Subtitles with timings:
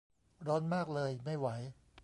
[0.47, 1.47] ร้อนมากเลย ไม่ไหว